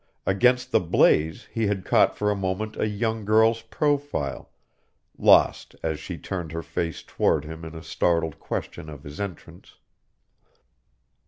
Against 0.25 0.71
the 0.71 0.79
blaze 0.79 1.45
he 1.51 1.67
had 1.67 1.85
caught 1.85 2.17
for 2.17 2.31
a 2.31 2.35
moment 2.35 2.75
a 2.75 2.87
young 2.87 3.23
girl's 3.23 3.61
profile, 3.61 4.49
lost 5.15 5.75
as 5.83 5.99
she 5.99 6.17
turned 6.17 6.53
her 6.53 6.63
face 6.63 7.03
toward 7.03 7.45
him 7.45 7.63
in 7.63 7.79
startled 7.83 8.39
question 8.39 8.89
of 8.89 9.03
his 9.03 9.19
entrance. 9.21 9.75